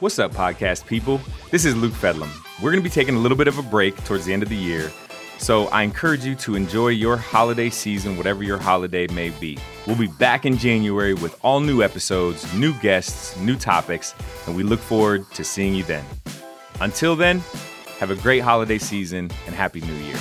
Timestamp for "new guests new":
12.54-13.54